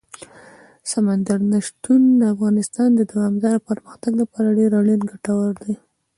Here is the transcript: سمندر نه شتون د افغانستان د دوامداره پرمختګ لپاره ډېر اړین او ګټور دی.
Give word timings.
سمندر 0.91 1.39
نه 1.51 1.59
شتون 1.67 2.01
د 2.19 2.21
افغانستان 2.33 2.89
د 2.95 3.01
دوامداره 3.11 3.63
پرمختګ 3.69 4.11
لپاره 4.21 4.55
ډېر 4.59 4.71
اړین 4.79 4.99
او 5.03 5.07
ګټور 5.11 5.53
دی. 5.63 5.73